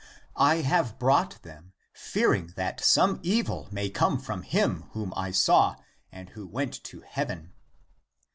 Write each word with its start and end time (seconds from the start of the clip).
I 0.35 0.61
have 0.63 0.97
brought 0.97 1.39
them,^ 1.43 1.73
fear 1.93 2.33
ing 2.33 2.53
that 2.55 2.83
some 2.83 3.19
evil 3.21 3.67
may 3.71 3.91
come 3.91 4.17
from 4.17 4.41
him 4.41 4.85
whom 4.93 5.13
I 5.15 5.29
saw 5.29 5.75
and 6.11 6.29
who 6.29 6.47
went 6.47 6.83
to 6.85 7.01
heaven." 7.07 7.53